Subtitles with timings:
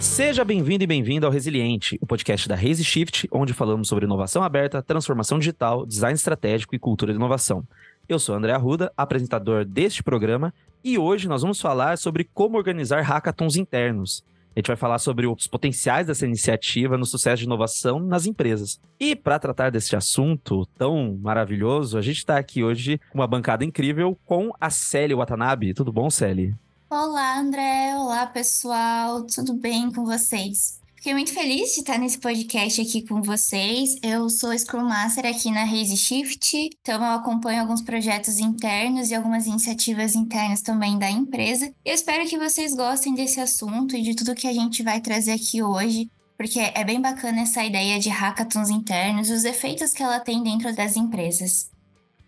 [0.00, 4.42] Seja bem-vindo e bem-vindo ao Resiliente, o podcast da Raise Shift, onde falamos sobre inovação
[4.42, 7.62] aberta, transformação digital, design estratégico e cultura de inovação.
[8.08, 13.02] Eu sou André Arruda, apresentador deste programa, e hoje nós vamos falar sobre como organizar
[13.02, 14.24] hackathons internos.
[14.56, 18.80] A gente vai falar sobre os potenciais dessa iniciativa no sucesso de inovação nas empresas.
[18.98, 23.66] E para tratar desse assunto tão maravilhoso, a gente está aqui hoje com uma bancada
[23.66, 25.74] incrível com a Célia Watanabe.
[25.74, 26.58] Tudo bom, Célia?
[26.92, 27.94] Olá, André.
[27.96, 29.22] Olá, pessoal.
[29.22, 30.80] Tudo bem com vocês?
[30.96, 33.94] Fiquei muito feliz de estar nesse podcast aqui com vocês.
[34.02, 39.14] Eu sou Scrum Master aqui na Raise Shift, então eu acompanho alguns projetos internos e
[39.14, 41.72] algumas iniciativas internas também da empresa.
[41.84, 45.30] Eu espero que vocês gostem desse assunto e de tudo que a gente vai trazer
[45.30, 50.02] aqui hoje, porque é bem bacana essa ideia de hackathons internos e os efeitos que
[50.02, 51.70] ela tem dentro das empresas.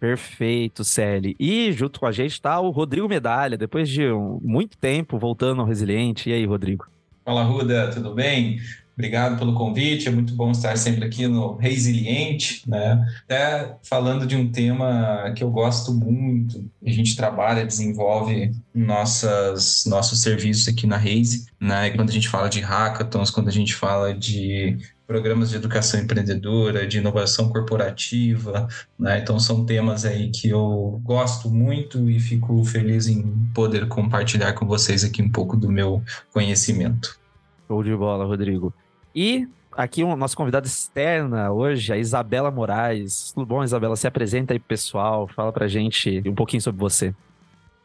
[0.02, 1.36] Perfeito, Celi.
[1.38, 4.02] E junto com a gente está o Rodrigo Medalha, depois de
[4.42, 6.28] muito tempo voltando ao Resiliente.
[6.28, 6.88] E aí, Rodrigo?
[7.24, 8.58] Fala, Ruda, tudo bem?
[8.94, 13.00] Obrigado pelo convite, é muito bom estar sempre aqui no Resiliente, né?
[13.22, 20.20] Até falando de um tema que eu gosto muito, a gente trabalha, desenvolve nossas, nossos
[20.20, 21.86] serviços aqui na Raise, né?
[21.86, 24.76] E quando a gente fala de hackathons, quando a gente fala de
[25.12, 28.66] programas de educação empreendedora, de inovação corporativa,
[28.98, 29.18] né?
[29.18, 33.22] Então são temas aí que eu gosto muito e fico feliz em
[33.54, 37.20] poder compartilhar com vocês aqui um pouco do meu conhecimento.
[37.68, 38.72] Show de bola, Rodrigo.
[39.14, 43.32] E aqui o nosso convidado externa hoje, a Isabela Moraes.
[43.34, 43.96] Tudo bom, Isabela?
[43.96, 47.14] Se apresenta aí pro pessoal, fala pra gente um pouquinho sobre você.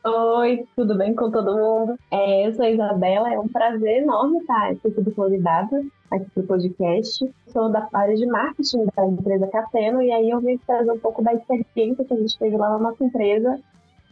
[0.06, 2.00] Oi, tudo bem com todo mundo?
[2.10, 6.44] É, eu sou a Isabela, é um prazer enorme estar ter sido convidada aqui para
[6.44, 7.30] o podcast.
[7.48, 11.24] Sou da área de marketing da empresa Cateno e aí eu vim trazer um pouco
[11.24, 13.60] da experiência que a gente teve lá na nossa empresa,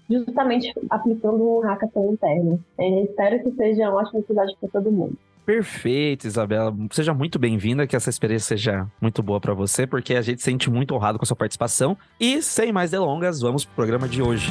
[0.09, 2.63] justamente aplicando um hackathon interno.
[2.77, 5.17] É, espero que seja um ótimo episódio para todo mundo.
[5.45, 6.75] Perfeito, Isabela.
[6.91, 10.45] Seja muito bem-vinda, que essa experiência seja muito boa para você, porque a gente se
[10.45, 11.95] sente muito honrado com a sua participação.
[12.19, 14.49] E sem mais delongas, vamos pro programa de hoje.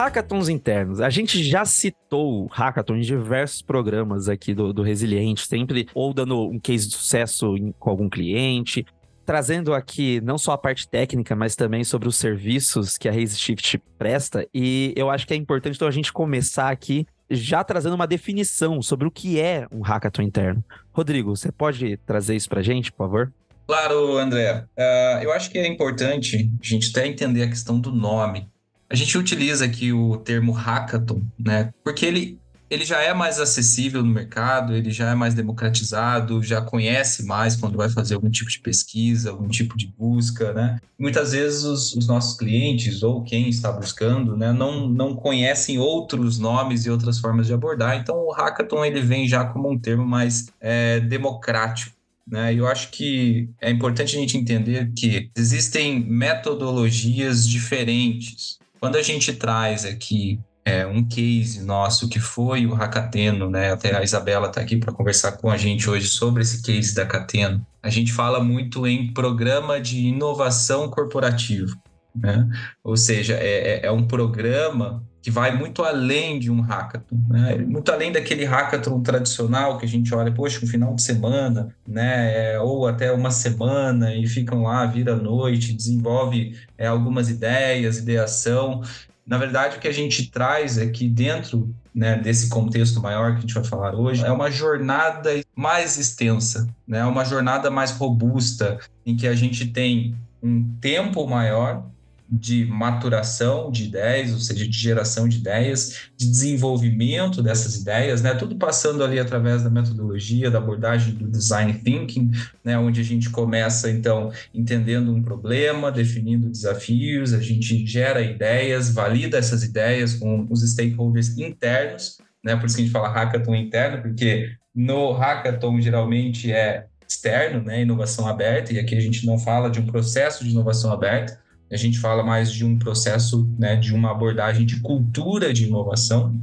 [0.00, 0.98] Hackathons internos.
[1.02, 6.40] A gente já citou hackathon em diversos programas aqui do, do Resiliente, sempre ou dando
[6.48, 8.86] um case de sucesso em, com algum cliente,
[9.26, 13.36] trazendo aqui não só a parte técnica, mas também sobre os serviços que a Raise
[13.38, 14.46] Shift presta.
[14.54, 18.80] E eu acho que é importante então a gente começar aqui já trazendo uma definição
[18.80, 20.64] sobre o que é um hackathon interno.
[20.94, 23.32] Rodrigo, você pode trazer isso para a gente, por favor?
[23.66, 24.64] Claro, André.
[24.78, 28.49] Uh, eu acho que é importante a gente até entender a questão do nome.
[28.90, 31.72] A gente utiliza aqui o termo hackathon, né?
[31.84, 36.60] Porque ele, ele já é mais acessível no mercado, ele já é mais democratizado, já
[36.60, 40.80] conhece mais quando vai fazer algum tipo de pesquisa, algum tipo de busca, né?
[40.98, 46.40] Muitas vezes os, os nossos clientes ou quem está buscando, né, não, não conhecem outros
[46.40, 47.96] nomes e outras formas de abordar.
[47.96, 51.94] Então o hackathon ele vem já como um termo mais é, democrático.
[52.26, 52.54] Né?
[52.54, 59.32] Eu acho que é importante a gente entender que existem metodologias diferentes quando a gente
[59.34, 63.72] traz aqui é, um case nosso que foi o Hackateno, né?
[63.72, 67.06] Até a Isabela está aqui para conversar com a gente hoje sobre esse case da
[67.06, 67.64] Cateno.
[67.82, 71.74] A gente fala muito em programa de inovação corporativa,
[72.14, 72.48] né?
[72.82, 77.56] Ou seja, é, é, é um programa que vai muito além de um hackathon, né?
[77.56, 82.54] muito além daquele hackathon tradicional que a gente olha, poxa, um final de semana, né?
[82.54, 88.82] É, ou até uma semana e ficam lá, vira noite, desenvolve é, algumas ideias, ideação.
[89.26, 93.40] Na verdade, o que a gente traz aqui dentro né, desse contexto maior que a
[93.42, 97.04] gente vai falar hoje é uma jornada mais extensa, né?
[97.04, 101.84] Uma jornada mais robusta em que a gente tem um tempo maior
[102.30, 108.34] de maturação de ideias, ou seja, de geração de ideias, de desenvolvimento dessas ideias, né?
[108.34, 112.30] Tudo passando ali através da metodologia, da abordagem do design thinking,
[112.64, 112.78] né?
[112.78, 119.36] Onde a gente começa então entendendo um problema, definindo desafios, a gente gera ideias, valida
[119.36, 122.54] essas ideias com os stakeholders internos, né?
[122.54, 127.82] Por isso que a gente fala hackathon interno, porque no hackathon geralmente é externo, né?
[127.82, 131.76] Inovação aberta, e aqui a gente não fala de um processo de inovação aberta, a
[131.76, 136.34] gente fala mais de um processo, né, de uma abordagem de cultura de inovação.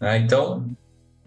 [0.00, 0.18] Né?
[0.18, 0.68] Então,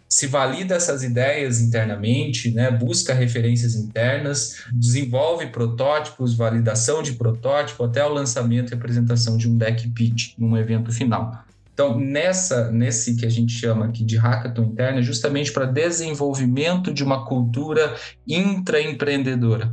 [0.08, 8.06] se valida essas ideias internamente, né, busca referências internas, desenvolve protótipos, validação de protótipo, até
[8.06, 11.44] o lançamento e apresentação de um deck pitch num evento final.
[11.74, 16.94] Então, nessa, nesse que a gente chama aqui de hackathon interno, é justamente para desenvolvimento
[16.94, 17.96] de uma cultura
[18.28, 19.72] intraempreendedora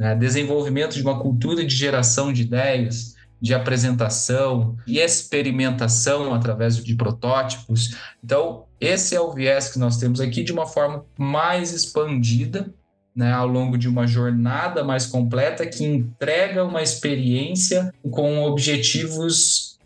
[0.00, 0.14] né?
[0.14, 7.94] desenvolvimento de uma cultura de geração de ideias, de apresentação e experimentação através de protótipos.
[8.24, 12.72] Então, esse é o viés que nós temos aqui de uma forma mais expandida,
[13.14, 19.78] né, ao longo de uma jornada mais completa que entrega uma experiência com objetivos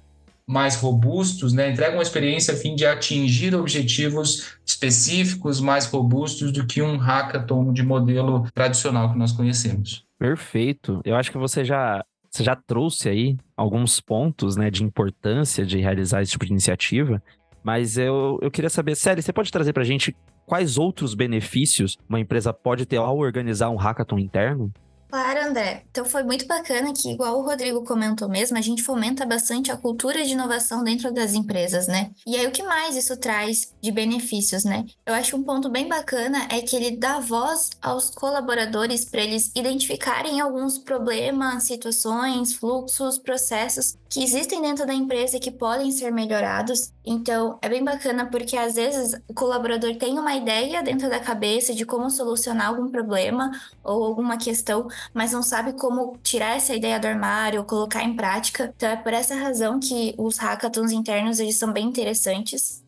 [0.47, 6.67] mais robustos, né, entrega uma experiência a fim de atingir objetivos específicos mais robustos do
[6.67, 10.04] que um hackathon de modelo tradicional que nós conhecemos.
[10.19, 11.01] Perfeito.
[11.05, 15.79] Eu acho que você já você já trouxe aí alguns pontos né, de importância de
[15.79, 17.23] realizar esse tipo de iniciativa,
[17.63, 20.15] mas eu, eu queria saber, Sally, você pode trazer para a gente
[20.45, 24.73] quais outros benefícios uma empresa pode ter ao organizar um hackathon interno?
[25.15, 25.85] Claro, André.
[25.93, 29.77] Então foi muito bacana que, igual o Rodrigo comentou mesmo, a gente fomenta bastante a
[29.77, 32.11] cultura de inovação dentro das empresas, né?
[32.27, 34.85] E aí o que mais isso traz de benefícios, né?
[35.07, 39.53] Eu acho um ponto bem bacana é que ele dá voz aos colaboradores para eles
[39.55, 46.93] identificarem alguns problemas, situações, fluxos, processos que existem dentro da empresa que podem ser melhorados.
[47.05, 51.75] Então, é bem bacana porque às vezes o colaborador tem uma ideia dentro da cabeça
[51.75, 53.51] de como solucionar algum problema
[53.83, 58.73] ou alguma questão, mas não sabe como tirar essa ideia do armário colocar em prática.
[58.77, 62.85] Então, é por essa razão que os hackathons internos eles são bem interessantes.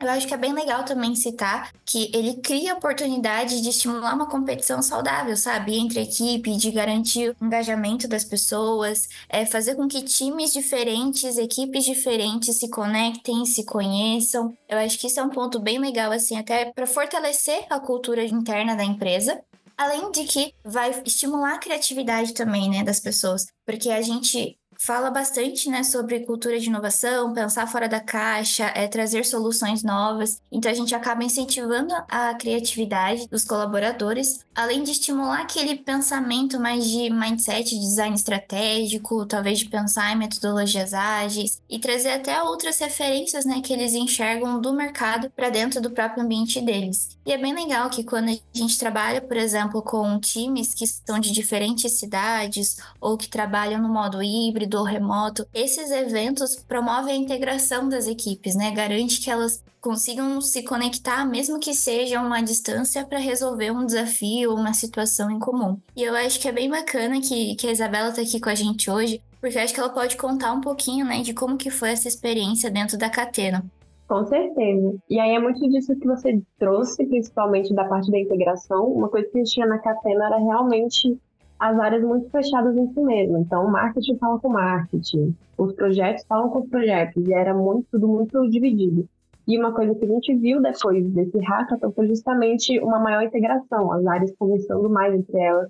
[0.00, 4.14] Eu acho que é bem legal também citar que ele cria a oportunidade de estimular
[4.14, 5.76] uma competição saudável, sabe?
[5.76, 11.84] Entre equipe, de garantir o engajamento das pessoas, é fazer com que times diferentes, equipes
[11.84, 14.56] diferentes se conectem, se conheçam.
[14.68, 18.24] Eu acho que isso é um ponto bem legal, assim, até para fortalecer a cultura
[18.24, 19.42] interna da empresa.
[19.78, 23.46] Além de que vai estimular a criatividade também, né, das pessoas.
[23.64, 28.86] Porque a gente fala bastante né, sobre cultura de inovação, pensar fora da caixa, é,
[28.86, 30.40] trazer soluções novas.
[30.52, 36.88] Então a gente acaba incentivando a criatividade dos colaboradores, além de estimular aquele pensamento mais
[36.88, 42.78] de mindset, de design estratégico, talvez de pensar em metodologias ágeis e trazer até outras
[42.78, 47.18] referências né, que eles enxergam do mercado para dentro do próprio ambiente deles.
[47.26, 51.18] E é bem legal que quando a gente trabalha, por exemplo, com times que são
[51.18, 57.16] de diferentes cidades ou que trabalham no modo híbrido, ou remoto, esses eventos promovem a
[57.16, 58.70] integração das equipes, né?
[58.70, 64.50] Garante que elas consigam se conectar, mesmo que seja uma distância, para resolver um desafio
[64.50, 65.78] ou uma situação em comum.
[65.96, 68.54] E eu acho que é bem bacana que, que a Isabela está aqui com a
[68.54, 71.90] gente hoje, porque acho que ela pode contar um pouquinho, né, de como que foi
[71.90, 73.64] essa experiência dentro da Catena.
[74.08, 74.96] Com certeza.
[75.08, 78.86] E aí é muito disso que você trouxe, principalmente da parte da integração.
[78.86, 81.18] Uma coisa que a gente tinha na Catena era realmente
[81.58, 83.38] as áreas muito fechadas em si mesmo.
[83.38, 87.86] Então, o marketing fala com marketing, os projetos falam com os projetos, e era muito,
[87.90, 89.08] tudo muito dividido.
[89.46, 93.90] E uma coisa que a gente viu depois desse hackathon foi justamente uma maior integração,
[93.92, 95.68] as áreas conversando mais entre elas.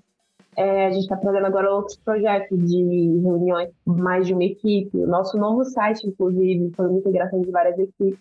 [0.57, 4.97] É, a gente está trazendo agora outros projetos de reuniões mais de uma equipe.
[4.97, 8.19] O nosso novo site, inclusive, foi uma integração de várias equipes.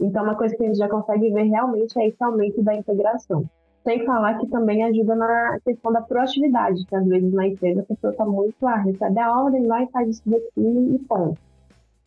[0.00, 3.44] Então, uma coisa que a gente já consegue ver realmente é esse aumento da integração.
[3.86, 7.84] Sem falar que também ajuda na questão da proatividade, que às vezes na empresa a
[7.84, 11.40] pessoa está muito, ah, recebe a ordem, vai faz isso daqui e ponto.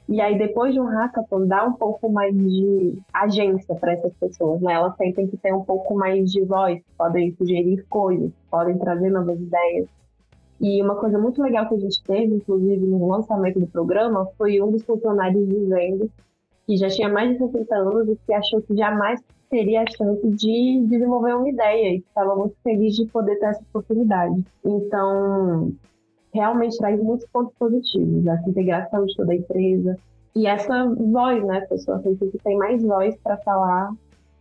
[0.10, 4.60] E aí, depois de um hackathon, dá um pouco mais de agência para essas pessoas,
[4.60, 4.74] né?
[4.74, 9.40] Elas sentem que ter um pouco mais de voz, podem sugerir coisas, podem trazer novas
[9.40, 9.88] ideias.
[10.60, 14.62] E uma coisa muito legal que a gente teve, inclusive, no lançamento do programa, foi
[14.62, 16.12] um dos funcionários dizendo
[16.70, 20.22] que já tinha mais de 60 anos e que achou que jamais teria a chance
[20.28, 24.46] de desenvolver uma ideia e estava muito feliz de poder ter essa oportunidade.
[24.64, 25.74] Então,
[26.32, 29.98] realmente traz muitos pontos positivos, essa integração de toda a empresa
[30.36, 31.62] e essa voz, né?
[31.62, 33.92] Pessoa que tem mais voz para falar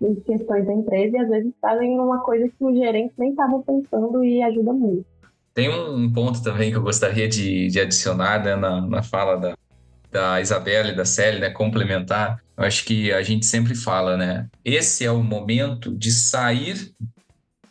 [0.02, 3.58] em questões da empresa e às vezes fazem uma coisa que o gerente nem estava
[3.61, 5.06] pensando e ajuda muito.
[5.54, 9.56] Tem um ponto também que eu gostaria de, de adicionar né, na, na fala da,
[10.10, 14.48] da Isabela e da Célia, né, complementar, eu acho que a gente sempre fala, né?
[14.64, 16.92] Esse é o momento de sair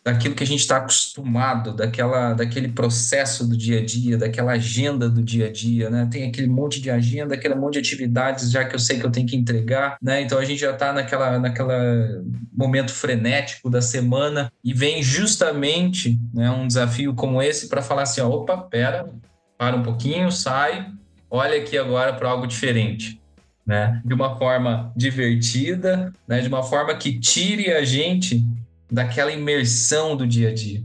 [0.08, 5.10] daquilo que a gente está acostumado, daquela, daquele processo do dia a dia, daquela agenda
[5.10, 6.08] do dia a dia, né?
[6.10, 9.12] Tem aquele monte de agenda, aquele monte de atividades já que eu sei que eu
[9.12, 10.22] tenho que entregar, né?
[10.22, 16.50] Então a gente já está naquela, naquela momento frenético da semana e vem justamente né,
[16.50, 19.10] um desafio como esse para falar assim, ó, opa, pera,
[19.58, 20.90] para um pouquinho, sai,
[21.30, 23.20] olha aqui agora para algo diferente.
[23.66, 24.02] Né?
[24.06, 26.40] De uma forma divertida, né?
[26.40, 28.46] de uma forma que tire a gente
[28.90, 30.82] daquela imersão do dia a dia.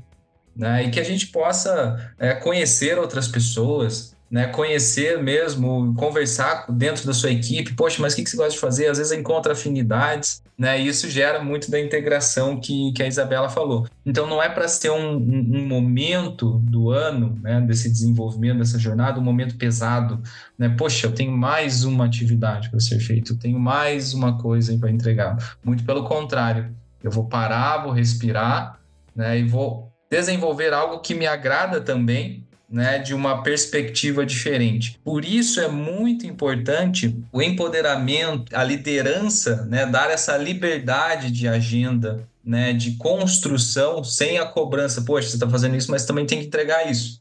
[0.54, 0.84] Né?
[0.84, 4.46] E que a gente possa é, conhecer outras pessoas, né?
[4.48, 7.74] conhecer mesmo, conversar dentro da sua equipe.
[7.74, 8.88] Poxa, mas o que você gosta de fazer?
[8.88, 10.41] Às vezes encontra afinidades.
[10.58, 10.80] Né?
[10.80, 13.86] E isso gera muito da integração que, que a Isabela falou.
[14.04, 18.78] Então, não é para ser um, um, um, momento do ano, né, desse desenvolvimento, dessa
[18.78, 20.22] jornada, um momento pesado,
[20.58, 20.68] né?
[20.68, 24.90] Poxa, eu tenho mais uma atividade para ser feita, eu tenho mais uma coisa para
[24.90, 25.56] entregar.
[25.64, 28.78] Muito pelo contrário, eu vou parar, vou respirar,
[29.14, 29.38] né?
[29.38, 32.41] E vou desenvolver algo que me agrada também,
[32.72, 34.98] né, de uma perspectiva diferente.
[35.04, 42.26] Por isso é muito importante o empoderamento, a liderança, né, dar essa liberdade de agenda,
[42.42, 45.02] né, de construção sem a cobrança.
[45.02, 47.20] Poxa, você está fazendo isso, mas também tem que entregar isso.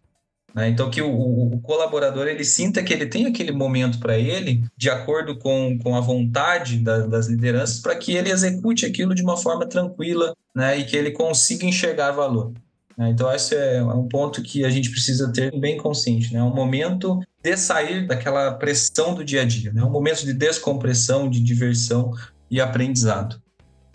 [0.55, 0.69] Né?
[0.69, 4.89] Então que o, o, colaborador ele sinta que ele tem aquele momento para ele, de
[4.89, 9.35] acordo com, com a vontade da, das lideranças, para que ele execute aquilo de uma
[9.35, 12.53] forma tranquila, né, e que ele consiga enxergar valor.
[12.97, 13.09] Né?
[13.09, 16.35] Então, esse é um ponto que a gente precisa ter bem consciente.
[16.35, 16.43] É né?
[16.43, 19.83] um momento de sair daquela pressão do dia a dia, né?
[19.83, 22.11] um momento de descompressão, de diversão
[22.49, 23.41] e aprendizado.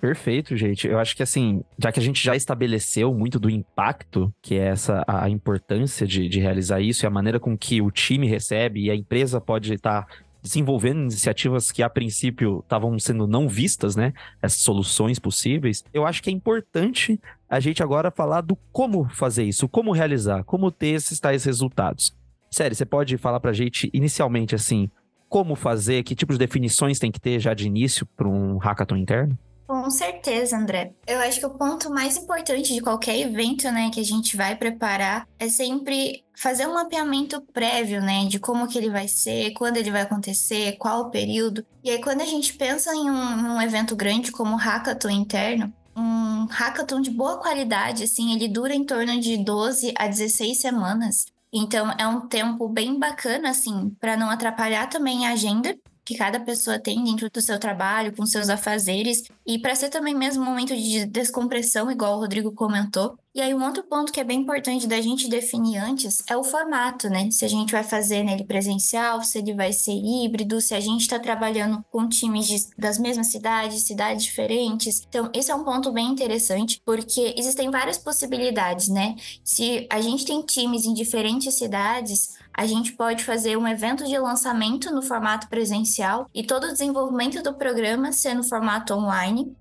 [0.01, 0.87] Perfeito, gente.
[0.87, 4.69] Eu acho que assim, já que a gente já estabeleceu muito do impacto, que é
[4.69, 8.85] essa a importância de, de realizar isso e a maneira com que o time recebe
[8.85, 10.07] e a empresa pode estar
[10.47, 14.13] desenvolvendo iniciativas que a princípio estavam sendo não vistas, né?
[14.41, 15.85] Essas soluções possíveis.
[15.93, 20.45] Eu acho que é importante a gente agora falar do como fazer isso, como realizar,
[20.45, 22.17] como ter esses tais resultados.
[22.49, 24.89] Sério, você pode falar pra gente inicialmente assim,
[25.29, 28.97] como fazer, que tipo de definições tem que ter já de início para um hackathon
[28.97, 29.37] interno?
[29.67, 30.95] Com certeza, André.
[31.07, 34.55] Eu acho que o ponto mais importante de qualquer evento, né, que a gente vai
[34.55, 39.77] preparar é sempre fazer um mapeamento prévio, né, de como que ele vai ser, quando
[39.77, 41.67] ele vai acontecer, qual o período.
[41.83, 45.73] E aí, quando a gente pensa em um, um evento grande como o Hackathon interno,
[45.97, 51.27] um hackathon de boa qualidade, assim, ele dura em torno de 12 a 16 semanas.
[51.53, 55.75] Então, é um tempo bem bacana, assim, para não atrapalhar também a agenda
[56.07, 60.15] que cada pessoa tem dentro do seu trabalho, com seus afazeres, e para ser também
[60.15, 63.19] mesmo um momento de descompressão, igual o Rodrigo comentou.
[63.37, 66.43] E aí, um outro ponto que é bem importante da gente definir antes é o
[66.43, 67.31] formato, né?
[67.31, 71.03] Se a gente vai fazer nele presencial, se ele vai ser híbrido, se a gente
[71.03, 75.03] está trabalhando com times de, das mesmas cidades, cidades diferentes.
[75.07, 79.15] Então, esse é um ponto bem interessante, porque existem várias possibilidades, né?
[79.45, 84.19] Se a gente tem times em diferentes cidades, a gente pode fazer um evento de
[84.19, 89.55] lançamento no formato presencial e todo o desenvolvimento do programa ser no formato online.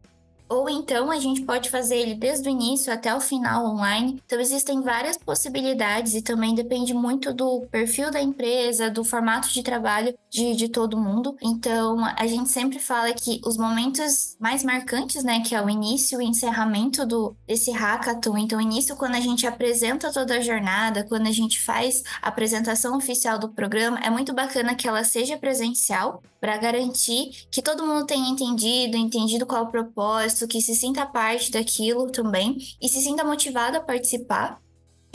[0.48, 4.22] Ou então a gente pode fazer ele desde o início até o final online.
[4.26, 9.64] Então existem várias possibilidades e também depende muito do perfil da empresa, do formato de
[9.64, 11.36] trabalho de, de todo mundo.
[11.42, 16.22] Então a gente sempre fala que os momentos mais marcantes, né, que é o início
[16.22, 18.38] e encerramento do desse hackathon.
[18.38, 22.98] Então, início quando a gente apresenta toda a jornada, quando a gente faz a apresentação
[22.98, 28.06] oficial do programa, é muito bacana que ela seja presencial para garantir que todo mundo
[28.06, 33.24] tenha entendido, entendido qual o propósito, que se sinta parte daquilo também e se sinta
[33.24, 34.62] motivado a participar.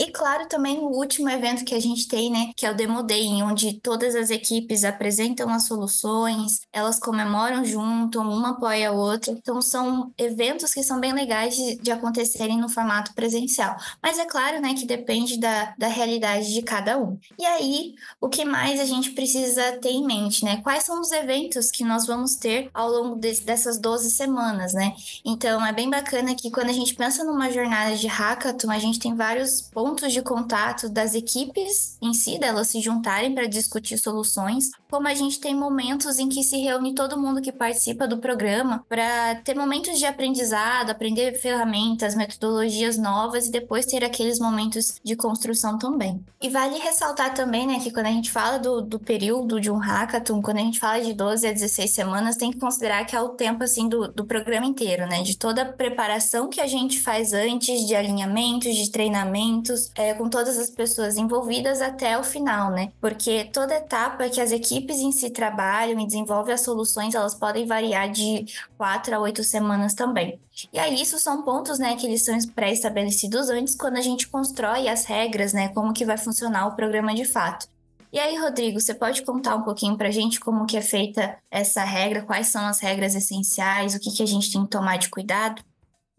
[0.01, 3.03] E claro, também o último evento que a gente tem, né, que é o Demo
[3.03, 9.31] Day, onde todas as equipes apresentam as soluções, elas comemoram junto, uma apoia a outra.
[9.31, 13.77] Então são eventos que são bem legais de, de acontecerem no formato presencial.
[14.01, 17.19] Mas é claro, né, que depende da, da realidade de cada um.
[17.37, 20.61] E aí, o que mais a gente precisa ter em mente, né?
[20.63, 24.95] Quais são os eventos que nós vamos ter ao longo de, dessas 12 semanas, né?
[25.23, 28.97] Então é bem bacana que quando a gente pensa numa jornada de hackathon, a gente
[28.97, 33.97] tem vários pontos pontos de contato das equipes em si, delas se juntarem para discutir
[33.97, 38.17] soluções, como a gente tem momentos em que se reúne todo mundo que participa do
[38.17, 44.99] programa para ter momentos de aprendizado, aprender ferramentas, metodologias novas e depois ter aqueles momentos
[45.01, 46.21] de construção também.
[46.41, 49.77] E vale ressaltar também, né, que quando a gente fala do, do período de um
[49.77, 53.21] hackathon, quando a gente fala de 12 a 16 semanas, tem que considerar que é
[53.21, 56.99] o tempo, assim, do, do programa inteiro, né, de toda a preparação que a gente
[56.99, 62.71] faz antes, de alinhamentos, de treinamentos, é, com todas as pessoas envolvidas até o final,
[62.71, 62.91] né?
[62.99, 67.65] Porque toda etapa que as equipes em si trabalham e desenvolvem as soluções, elas podem
[67.65, 68.45] variar de
[68.77, 70.39] quatro a oito semanas também.
[70.73, 74.87] E aí, isso são pontos, né, que eles são pré-estabelecidos antes, quando a gente constrói
[74.87, 77.67] as regras, né, como que vai funcionar o programa de fato.
[78.13, 81.37] E aí, Rodrigo, você pode contar um pouquinho para a gente como que é feita
[81.49, 84.97] essa regra, quais são as regras essenciais, o que, que a gente tem que tomar
[84.97, 85.61] de cuidado?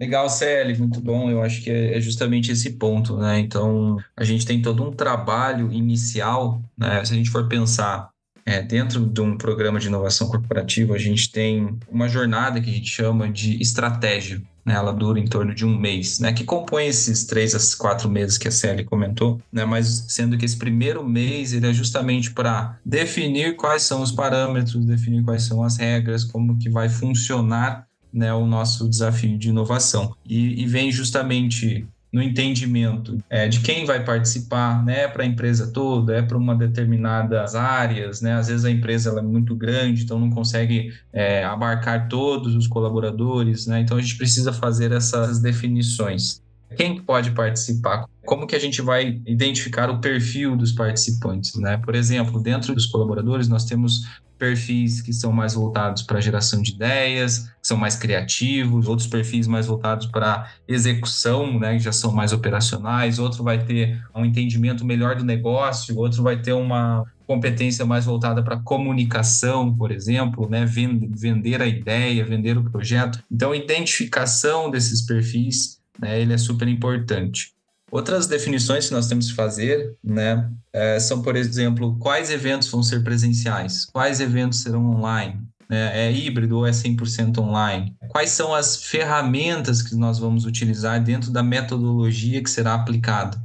[0.01, 1.31] Legal, CL, muito bom.
[1.31, 3.39] Eu acho que é, é justamente esse ponto, né?
[3.39, 7.05] Então, a gente tem todo um trabalho inicial, né?
[7.05, 8.12] Se a gente for pensar
[8.45, 12.73] é, dentro de um programa de inovação corporativa, a gente tem uma jornada que a
[12.73, 14.43] gente chama de estratégia.
[14.65, 18.09] Né, ela dura em torno de um mês, né, que compõe esses três a quatro
[18.09, 22.31] meses que a Célia comentou, né, mas sendo que esse primeiro mês ele é justamente
[22.31, 27.89] para definir quais são os parâmetros, definir quais são as regras, como que vai funcionar
[28.13, 30.15] né, o nosso desafio de inovação.
[30.25, 35.73] E, e vem justamente no entendimento é, de quem vai participar, né, para a empresa
[35.73, 40.21] toda, é para uma determinadas áreas, né, às vezes a empresa é muito grande, então
[40.21, 46.43] não consegue é, abarcar todos os colaboradores, né, então a gente precisa fazer essas definições.
[46.77, 48.07] Quem pode participar?
[48.25, 51.77] Como que a gente vai identificar o perfil dos participantes, né?
[51.77, 54.07] Por exemplo, dentro dos colaboradores nós temos
[54.43, 59.47] perfis que são mais voltados para geração de ideias, que são mais criativos, outros perfis
[59.47, 64.85] mais voltados para execução, né, que já são mais operacionais, outro vai ter um entendimento
[64.85, 70.67] melhor do negócio, outro vai ter uma competência mais voltada para comunicação, por exemplo, né,
[70.67, 73.23] vender a ideia, vender o projeto.
[73.31, 77.53] Então, identificação desses perfis, né, ele é super importante.
[77.93, 82.83] Outras definições que nós temos que fazer, né, é, são, por exemplo, quais eventos vão
[82.83, 88.55] ser presenciais, quais eventos serão online, né, é híbrido ou é 100% online, quais são
[88.55, 93.39] as ferramentas que nós vamos utilizar dentro da metodologia que será aplicada.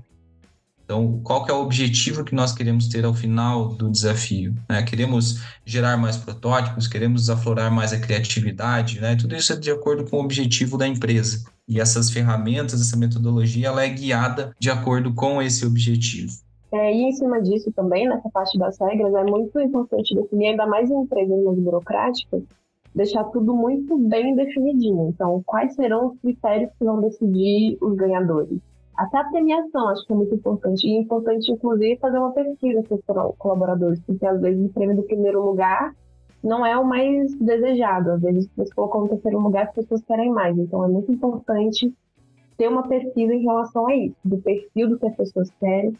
[0.87, 4.55] Então, qual que é o objetivo que nós queremos ter ao final do desafio?
[4.69, 4.81] Né?
[4.83, 9.17] Queremos gerar mais protótipos, queremos aflorar mais a criatividade, né?
[9.17, 11.43] Tudo isso é de acordo com o objetivo da empresa.
[11.67, 16.31] E essas ferramentas, essa metodologia, ela é guiada de acordo com esse objetivo.
[16.71, 20.65] É, e em cima disso também, nessa parte das regras, é muito importante definir, ainda
[20.65, 22.43] mais em empresas mais burocráticas,
[22.95, 25.09] deixar tudo muito bem definidinho.
[25.09, 28.57] Então, quais serão os critérios que vão decidir os ganhadores?
[28.97, 30.87] Até a premiação, acho que é muito importante.
[30.87, 34.95] E é importante, inclusive, fazer uma pesquisa com os colaboradores, porque às vezes o prêmio
[34.95, 35.95] do primeiro lugar
[36.43, 38.11] não é o mais desejado.
[38.11, 40.57] Às vezes, você colocou no terceiro lugar, as pessoas querem mais.
[40.57, 41.93] Então, é muito importante
[42.57, 45.95] ter uma pesquisa em relação a isso, do perfil do que as pessoas querem,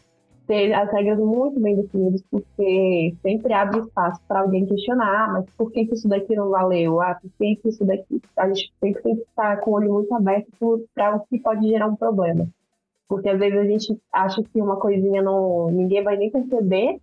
[0.48, 5.44] ter as regras muito bem definidas, porque sempre abre espaço para alguém questionar, ah, mas
[5.56, 7.00] por que, isso daqui não valeu?
[7.00, 8.20] Ah, por que, que isso daqui.
[8.36, 10.48] A gente sempre tem que estar com o olho muito aberto
[10.94, 12.48] para o que pode gerar um problema.
[13.08, 15.70] Porque às vezes a gente acha que uma coisinha não.
[15.70, 17.00] ninguém vai nem perceber,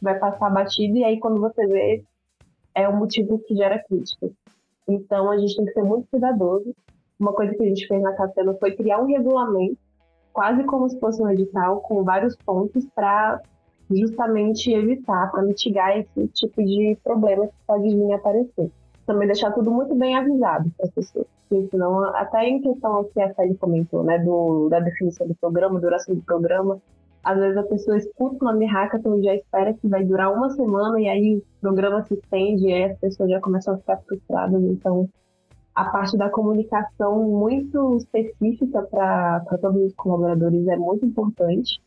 [0.00, 2.02] vai passar batido, e aí quando você vê,
[2.74, 4.30] é o motivo que gera crítica.
[4.88, 6.74] Então a gente tem que ser muito cuidadoso.
[7.20, 9.78] Uma coisa que a gente fez na Catena foi criar um regulamento,
[10.32, 13.40] quase como se fosse um edital, com vários pontos para
[13.90, 18.70] justamente evitar, para mitigar esse tipo de problema que pode vir aparecer.
[19.12, 21.26] Também deixar tudo muito bem avisado para as pessoas.
[21.46, 25.78] Porque senão, até em questão que a Sérgio comentou, né, do, da definição do programa,
[25.78, 26.80] duração do programa,
[27.22, 30.48] às vezes a pessoa escuta o nome hackathon e já espera que vai durar uma
[30.48, 33.98] semana e aí o programa se estende e aí as pessoas já começam a ficar
[33.98, 34.62] frustradas.
[34.62, 35.06] Então,
[35.74, 41.82] a parte da comunicação muito específica para todos os colaboradores é muito importante.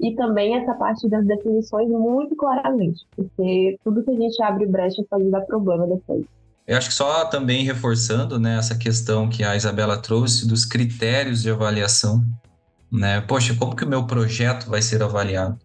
[0.00, 5.04] E também essa parte das definições muito claramente, porque tudo que a gente abre brecha
[5.08, 6.26] pode dar problema depois.
[6.66, 11.42] Eu acho que só também reforçando né, essa questão que a Isabela trouxe dos critérios
[11.42, 12.24] de avaliação
[12.94, 13.20] né?
[13.20, 15.58] Poxa, como que o meu projeto vai ser avaliado?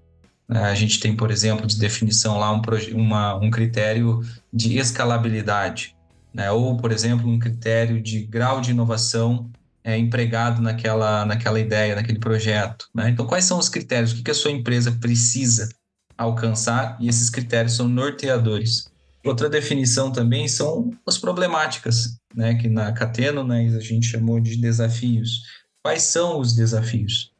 [0.48, 2.62] Né, a gente tem, por exemplo, de definição lá um,
[2.96, 5.96] uma, um critério de escalabilidade,
[6.34, 6.50] né?
[6.50, 9.52] ou, por exemplo, um critério de grau de inovação
[9.84, 12.88] é, empregado naquela, naquela ideia, naquele projeto.
[12.96, 13.10] Né?
[13.10, 14.12] Então, quais são os critérios?
[14.12, 15.70] O que, que a sua empresa precisa
[16.18, 16.98] alcançar?
[17.00, 18.89] E esses critérios são norteadores.
[19.24, 22.56] Outra definição também são as problemáticas, né?
[22.56, 25.42] que na Cateno né, a gente chamou de desafios
[25.84, 27.32] quais são os desafios.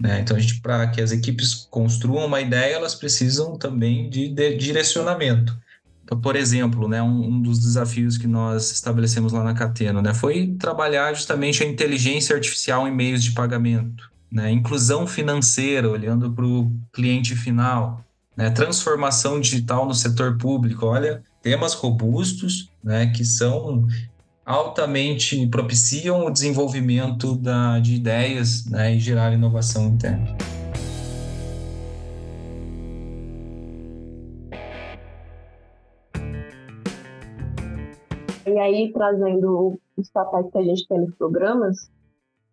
[0.00, 0.20] Né?
[0.20, 5.56] Então, para que as equipes construam uma ideia, elas precisam também de, de direcionamento.
[6.04, 10.14] Então, por exemplo, né, um, um, dos desafios que nós estabelecemos lá na Cateno né,
[10.14, 16.46] foi trabalhar justamente a inteligência artificial em meios de pagamento, né, inclusão financeira, olhando para
[16.46, 18.04] o cliente final,
[18.36, 20.86] né, transformação digital no setor público.
[20.86, 23.86] Olha, temas robustos né, que são
[24.44, 30.36] altamente propiciam o desenvolvimento da, de ideias né, e gerar inovação interna.
[38.46, 41.90] E aí, trazendo os papéis que a gente tem nos programas,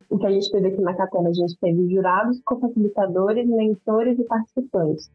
[0.09, 4.23] o que a gente teve aqui na Catena, a gente teve jurados, cofacilitadores, mentores e
[4.23, 5.09] participantes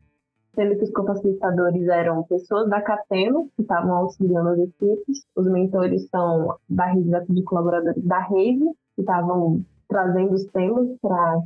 [0.59, 6.09] sendo que os co-facilitadores eram pessoas da Cateno, que estavam auxiliando as equipes, os mentores
[6.09, 8.65] são da rede de colaboradores da rede,
[8.97, 11.41] que estavam trazendo os temas para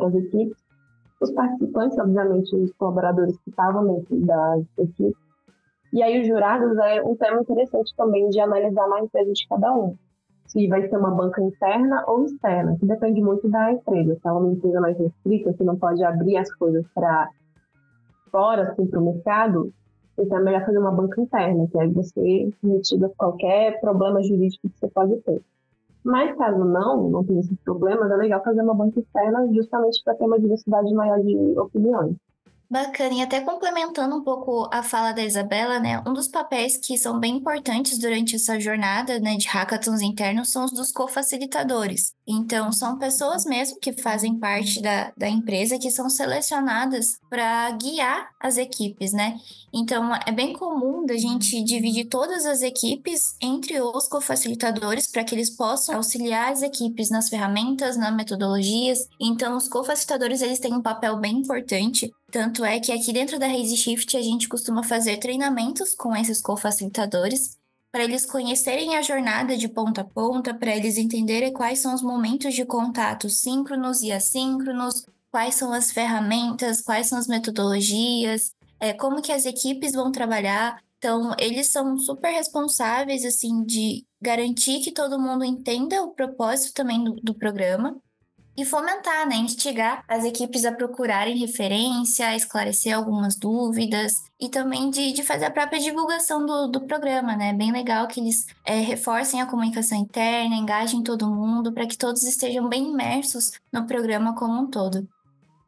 [0.00, 0.56] as equipes,
[1.20, 5.28] os participantes, obviamente, os colaboradores que estavam dentro das equipes,
[5.92, 9.74] e aí os jurados é um tema interessante também de analisar na empresa de cada
[9.74, 9.94] um.
[10.46, 14.14] Se vai ser uma banca interna ou externa, que depende muito da empresa.
[14.14, 17.28] Se é uma empresa mais restrita, que não pode abrir as coisas para
[18.30, 19.72] fora, assim, para o mercado,
[20.18, 24.78] Então é melhor fazer uma banca interna, que aí você mitiga qualquer problema jurídico que
[24.78, 25.40] você pode ter.
[26.04, 30.14] Mas caso não, não tenha esses problemas, é legal fazer uma banca externa justamente para
[30.14, 32.16] ter uma diversidade maior de opiniões.
[32.70, 36.02] Bacana, e até complementando um pouco a fala da Isabela, né?
[36.06, 40.66] Um dos papéis que são bem importantes durante essa jornada né, de hackathons internos são
[40.66, 42.12] os dos co-facilitadores.
[42.26, 48.28] Então, são pessoas mesmo que fazem parte da, da empresa que são selecionadas para guiar
[48.38, 49.40] as equipes, né?
[49.72, 55.34] Então, é bem comum da gente dividir todas as equipes entre os co-facilitadores para que
[55.34, 59.08] eles possam auxiliar as equipes nas ferramentas, nas metodologias.
[59.18, 63.46] Então, os co-facilitadores eles têm um papel bem importante tanto é que aqui dentro da
[63.46, 67.56] Raise Shift a gente costuma fazer treinamentos com esses co-facilitadores
[67.90, 72.02] para eles conhecerem a jornada de ponta a ponta, para eles entenderem quais são os
[72.02, 78.92] momentos de contato síncronos e assíncronos, quais são as ferramentas, quais são as metodologias, é,
[78.92, 80.82] como que as equipes vão trabalhar.
[80.98, 87.02] Então, eles são super responsáveis, assim, de garantir que todo mundo entenda o propósito também
[87.02, 87.98] do, do programa
[88.58, 94.90] e fomentar, né, instigar as equipes a procurarem referência, a esclarecer algumas dúvidas e também
[94.90, 97.52] de, de fazer a própria divulgação do, do programa, né?
[97.52, 102.24] Bem legal que eles é, reforcem a comunicação interna, engajem todo mundo para que todos
[102.24, 105.06] estejam bem imersos no programa como um todo.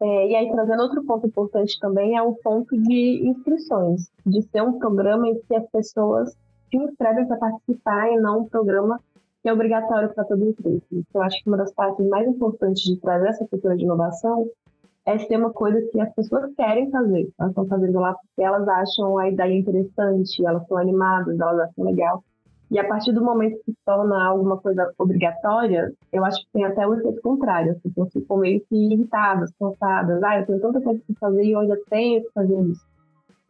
[0.02, 4.62] É, e aí, trazendo outro ponto importante também, é o ponto de inscrições, de ser
[4.62, 6.30] um programa em que as pessoas
[6.68, 9.00] se inscrevem para participar e não um programa
[9.42, 10.82] que é obrigatório para todo empresa.
[10.92, 14.48] Então, eu acho que uma das partes mais importantes de trazer essa cultura de inovação
[15.06, 17.30] é ser uma coisa que as pessoas querem fazer.
[17.38, 21.84] Elas estão fazendo lá porque elas acham a ideia interessante, elas estão animadas, elas acham
[21.84, 22.22] legal.
[22.70, 26.64] E a partir do momento que se torna alguma coisa obrigatória, eu acho que tem
[26.64, 27.72] até o efeito contrário.
[27.72, 30.22] As pessoas ficam meio que irritadas, cansadas.
[30.22, 32.89] Ah, eu tenho tanta coisa para fazer e eu tenho que fazer isso.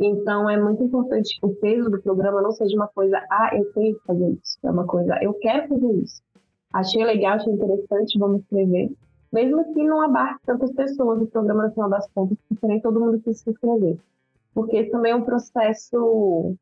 [0.03, 3.71] Então, é muito importante que o peso do programa não seja uma coisa, ah, eu
[3.75, 4.59] tenho que fazer isso.
[4.63, 6.23] É uma coisa, eu quero fazer isso.
[6.73, 8.91] Achei legal, achei interessante, vamos escrever.
[9.31, 13.21] Mesmo que não abarque tantas pessoas o programa, no das contas, porque nem todo mundo
[13.21, 13.99] quis se inscrever.
[14.55, 16.55] Porque também é um processo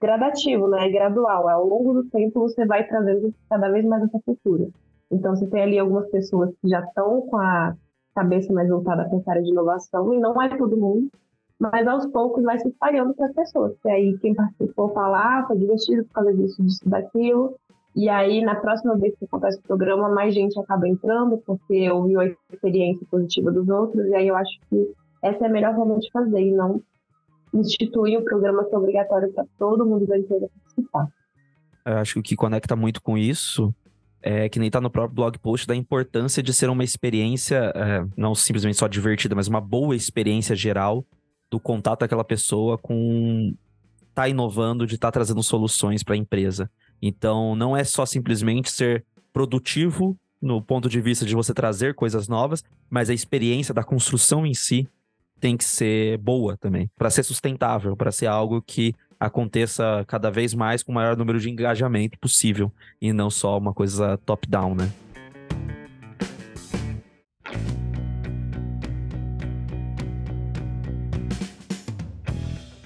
[0.00, 0.86] gradativo, né?
[0.86, 1.48] É gradual.
[1.48, 4.68] Ao longo do tempo, você vai trazendo cada vez mais essa cultura.
[5.10, 7.74] Então, você tem ali algumas pessoas que já estão com a
[8.14, 11.10] cabeça mais voltada para essa área de inovação, e não é todo mundo
[11.72, 13.72] mas aos poucos vai se espalhando para as pessoas.
[13.84, 17.56] E aí quem participou fala, ah, foi divertido por causa disso, disso, daquilo.
[17.96, 22.20] E aí, na próxima vez que acontece o programa, mais gente acaba entrando, porque ouviu
[22.20, 24.06] a experiência positiva dos outros.
[24.08, 26.82] E aí eu acho que essa é a melhor forma de fazer, e não
[27.54, 31.08] instituir um programa que é obrigatório para todo mundo da empresa participar.
[31.86, 33.72] Eu acho que o que conecta muito com isso
[34.20, 38.04] é, que nem tá no próprio blog post, da importância de ser uma experiência, é,
[38.16, 41.04] não simplesmente só divertida, mas uma boa experiência geral
[41.50, 43.54] do contato daquela pessoa com
[44.14, 46.70] tá inovando, de estar tá trazendo soluções para a empresa.
[47.02, 52.28] Então, não é só simplesmente ser produtivo no ponto de vista de você trazer coisas
[52.28, 54.86] novas, mas a experiência da construção em si
[55.40, 60.54] tem que ser boa também, para ser sustentável, para ser algo que aconteça cada vez
[60.54, 64.92] mais com o maior número de engajamento possível e não só uma coisa top-down, né?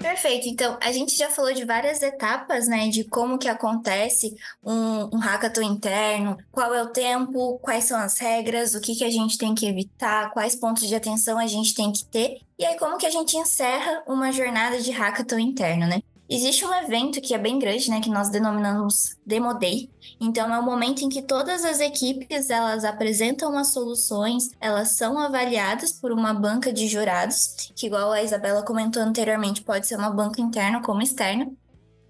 [0.09, 0.49] Perfeito.
[0.49, 5.19] Então, a gente já falou de várias etapas, né, de como que acontece um, um
[5.19, 9.37] hackathon interno, qual é o tempo, quais são as regras, o que que a gente
[9.37, 12.97] tem que evitar, quais pontos de atenção a gente tem que ter, e aí como
[12.97, 16.01] que a gente encerra uma jornada de hackathon interno, né?
[16.29, 19.89] Existe um evento que é bem grande, né, que nós denominamos Demo Day.
[20.21, 25.17] Então é o momento em que todas as equipes elas apresentam as soluções, elas são
[25.17, 30.11] avaliadas por uma banca de jurados, que igual a Isabela comentou anteriormente, pode ser uma
[30.11, 31.51] banca interna como externa,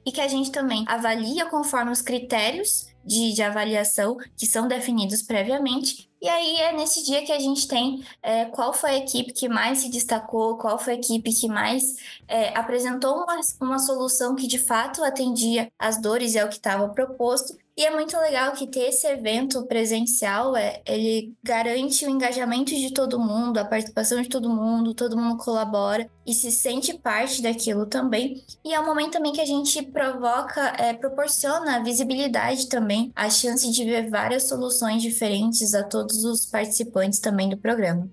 [0.06, 5.22] e que a gente também avalia conforme os critérios de, de avaliação que são definidos
[5.22, 6.10] previamente.
[6.22, 9.48] E aí é nesse dia que a gente tem é, qual foi a equipe que
[9.48, 11.96] mais se destacou, qual foi a equipe que mais
[12.28, 16.90] é, apresentou uma, uma solução que de fato atendia as dores e ao que estava
[16.90, 22.72] proposto, e é muito legal que ter esse evento presencial, é, ele garante o engajamento
[22.72, 27.42] de todo mundo, a participação de todo mundo, todo mundo colabora e se sente parte
[27.42, 28.44] daquilo também.
[28.66, 33.72] E é um momento também que a gente provoca, é, proporciona visibilidade também, a chance
[33.72, 38.10] de ver várias soluções diferentes a todos os participantes também do programa.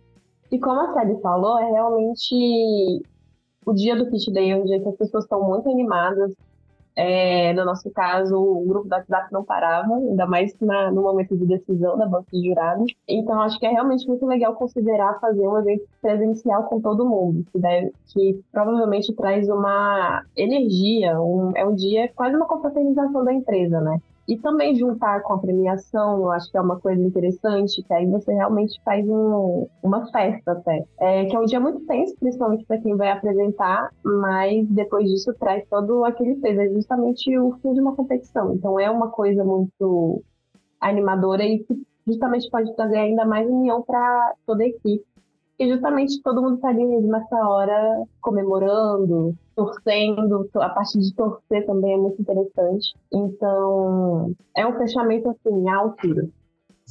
[0.53, 3.03] E como a Sally falou, é realmente
[3.67, 6.31] o dia do Kit Day é um dia que as pessoas estão muito animadas,
[6.97, 11.37] É, no nosso caso, o grupo do WhatsApp não parava, ainda mais na, no momento
[11.37, 12.95] de decisão da banca de jurados.
[13.07, 17.45] Então, acho que é realmente muito legal considerar fazer um evento presencial com todo mundo,
[17.53, 23.33] que, deve, que provavelmente traz uma energia, um, é um dia quase uma confraternização da
[23.33, 24.01] empresa, né?
[24.29, 28.07] E também juntar com a premiação, eu acho que é uma coisa interessante, que aí
[28.07, 30.85] você realmente faz um, uma festa até.
[30.99, 35.33] É, que é um dia muito tenso, principalmente para quem vai apresentar, mas depois disso
[35.39, 36.61] traz todo aquele peso.
[36.61, 38.55] É justamente o fim de uma competição.
[38.55, 40.23] Então é uma coisa muito
[40.81, 45.05] animadora e que justamente pode trazer ainda mais união para toda a equipe.
[45.59, 51.95] E justamente todo mundo estaria ali nessa hora comemorando, torcendo, a parte de torcer também
[51.95, 52.95] é muito interessante.
[53.13, 56.29] Então, é um fechamento assim, à altura.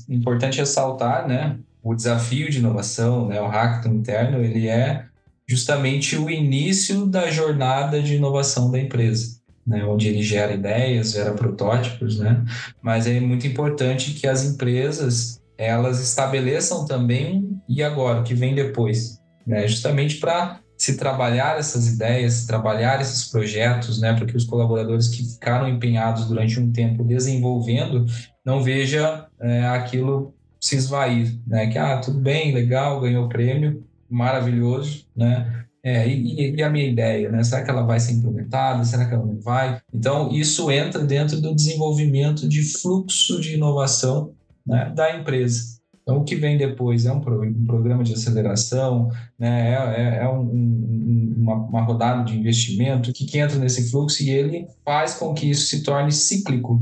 [0.10, 1.60] Importante ressaltar, né?
[1.84, 5.06] O desafio de inovação, né, o hackathon interno, ele é
[5.48, 9.40] justamente o início da jornada de inovação da empresa.
[9.66, 12.46] Né, onde ele gera ideias, gera protótipos, né?
[12.84, 18.54] Mas é muito importante que as empresas elas estabeleçam também e agora o que vem
[18.54, 19.68] depois, né?
[19.68, 25.24] Justamente para se trabalhar essas ideias, trabalhar esses projetos, né, para que os colaboradores que
[25.24, 28.06] ficaram empenhados durante um tempo desenvolvendo
[28.46, 33.86] não veja é, aquilo se esvair, né, que ah tudo bem, legal, ganhou o prêmio,
[34.10, 37.44] maravilhoso, né, é, e, e, a minha ideia, né?
[37.44, 38.84] Será que ela vai ser implementada?
[38.84, 39.80] Será que ela não vai?
[39.94, 44.34] Então, isso entra dentro do desenvolvimento de fluxo de inovação
[44.66, 45.76] né, da empresa.
[46.06, 49.72] Então, o que vem depois é um, um programa de aceleração, né?
[49.72, 54.22] é, é, é um, um, uma, uma, rodada de investimento que, que entra nesse fluxo
[54.22, 56.80] e ele faz com que isso se torne cíclico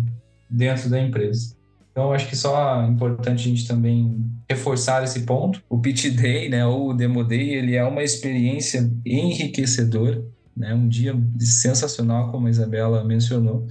[0.50, 1.56] dentro da empresa.
[1.94, 5.64] Então, acho que só é importante a gente também reforçar esse ponto.
[5.70, 10.22] O Pitch Day, né, ou o Demo Day, ele é uma experiência enriquecedora,
[10.58, 13.68] né, um dia sensacional, como a Isabela mencionou,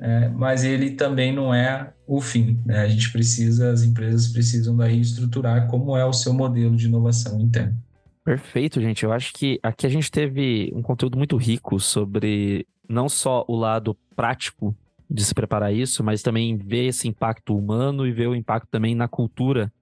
[0.00, 2.58] é, mas ele também não é o fim.
[2.64, 2.80] Né?
[2.80, 7.38] A gente precisa, as empresas precisam daí estruturar como é o seu modelo de inovação
[7.40, 7.76] interna.
[8.24, 9.04] Perfeito, gente.
[9.04, 13.56] Eu acho que aqui a gente teve um conteúdo muito rico sobre não só o
[13.56, 14.74] lado prático
[15.08, 18.94] de se preparar isso, mas também ver esse impacto humano e ver o impacto também
[18.94, 19.72] na cultura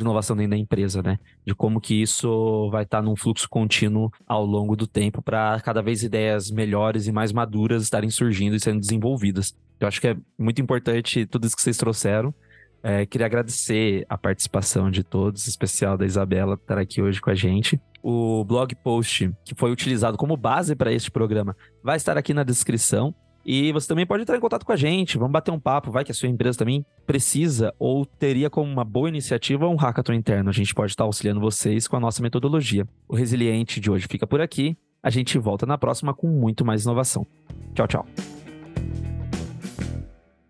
[0.00, 1.18] de inovação dentro da empresa, né?
[1.46, 5.82] De como que isso vai estar num fluxo contínuo ao longo do tempo para cada
[5.82, 9.54] vez ideias melhores e mais maduras estarem surgindo e sendo desenvolvidas.
[9.78, 12.34] Eu acho que é muito importante tudo isso que vocês trouxeram.
[12.82, 17.20] É, queria agradecer a participação de todos, em especial da Isabela, por estar aqui hoje
[17.20, 17.80] com a gente.
[18.02, 22.42] O blog post que foi utilizado como base para este programa vai estar aqui na
[22.42, 23.14] descrição.
[23.44, 26.04] E você também pode entrar em contato com a gente, vamos bater um papo, vai
[26.04, 30.50] que a sua empresa também precisa ou teria como uma boa iniciativa um hackathon interno.
[30.50, 32.86] A gente pode estar auxiliando vocês com a nossa metodologia.
[33.08, 34.76] O Resiliente de hoje fica por aqui.
[35.02, 37.26] A gente volta na próxima com muito mais inovação.
[37.74, 38.06] Tchau, tchau.